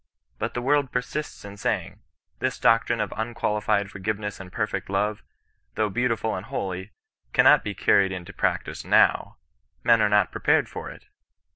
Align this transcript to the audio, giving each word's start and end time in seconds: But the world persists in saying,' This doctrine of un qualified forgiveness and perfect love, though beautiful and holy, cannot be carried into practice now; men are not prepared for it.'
But 0.39 0.55
the 0.55 0.63
world 0.63 0.91
persists 0.91 1.45
in 1.45 1.57
saying,' 1.57 1.99
This 2.39 2.57
doctrine 2.57 2.99
of 2.99 3.13
un 3.13 3.35
qualified 3.35 3.91
forgiveness 3.91 4.39
and 4.39 4.51
perfect 4.51 4.89
love, 4.89 5.21
though 5.75 5.91
beautiful 5.91 6.35
and 6.35 6.47
holy, 6.47 6.89
cannot 7.33 7.63
be 7.63 7.75
carried 7.75 8.11
into 8.11 8.33
practice 8.33 8.83
now; 8.83 9.37
men 9.83 10.01
are 10.01 10.09
not 10.09 10.31
prepared 10.31 10.67
for 10.67 10.89
it.' 10.89 11.05